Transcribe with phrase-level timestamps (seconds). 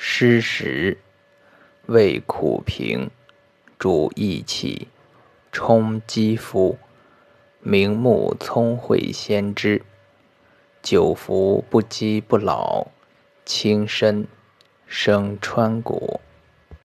[0.00, 0.96] 湿食，
[1.86, 3.10] 味苦平，
[3.80, 4.86] 主益气，
[5.50, 6.78] 充肌肤，
[7.58, 9.82] 明目聪慧先知。
[10.80, 12.86] 久服不饥不老，
[13.44, 14.28] 轻身
[14.86, 16.20] 生川谷。